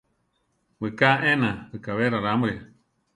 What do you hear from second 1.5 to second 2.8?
wikábe rarámuri.